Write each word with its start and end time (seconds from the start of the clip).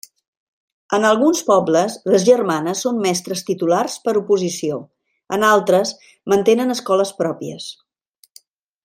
En 0.97 1.03
alguns 1.09 1.41
pobles, 1.49 1.97
les 2.13 2.25
germanes 2.29 2.81
són 2.87 3.03
mestres 3.03 3.45
titulars 3.51 3.99
per 4.07 4.15
oposició; 4.23 4.81
en 5.39 5.47
altres, 5.51 5.93
mantenen 6.35 6.79
escoles 6.79 7.17
pròpies. 7.21 7.69